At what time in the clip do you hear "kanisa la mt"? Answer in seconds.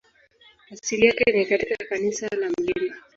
1.85-2.93